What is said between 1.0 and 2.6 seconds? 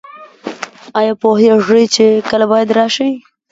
پوهیږئ چې کله